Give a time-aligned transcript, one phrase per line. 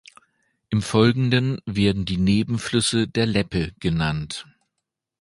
[0.71, 4.47] Im Folgenden werden die Nebenflüsse der Leppe genannt.